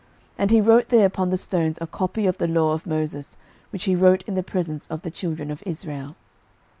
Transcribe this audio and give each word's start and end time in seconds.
06:008:032 0.31 0.35
And 0.39 0.49
he 0.51 0.61
wrote 0.61 0.89
there 0.89 1.05
upon 1.05 1.29
the 1.29 1.37
stones 1.37 1.77
a 1.79 1.85
copy 1.85 2.25
of 2.25 2.39
the 2.39 2.47
law 2.47 2.71
of 2.73 2.87
Moses, 2.87 3.37
which 3.69 3.83
he 3.83 3.95
wrote 3.95 4.23
in 4.23 4.33
the 4.33 4.41
presence 4.41 4.87
of 4.87 5.03
the 5.03 5.11
children 5.11 5.51
of 5.51 5.61
Israel. 5.63 6.15